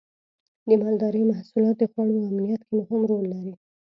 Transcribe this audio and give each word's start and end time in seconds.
د 0.67 0.69
مالدارۍ 0.81 1.23
محصولات 1.31 1.75
د 1.79 1.83
خوړو 1.91 2.15
امنیت 2.29 2.61
کې 2.67 2.73
مهم 2.79 3.01
رول 3.09 3.23
لري. 3.33 3.53